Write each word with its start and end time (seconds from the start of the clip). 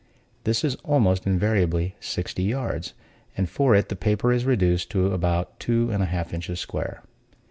This 0.45 0.63
is 0.63 0.77
almost 0.77 1.27
invariably 1.27 1.93
sixty 1.99 2.41
yards, 2.41 2.95
and 3.37 3.47
for 3.47 3.75
it 3.75 3.89
the 3.89 3.95
paper 3.95 4.33
is 4.33 4.45
reduced 4.45 4.89
to 4.89 5.13
about 5.13 5.59
two 5.59 5.91
and 5.91 6.01
a 6.01 6.07
half 6.07 6.33
inches 6.33 6.59
square. 6.59 7.03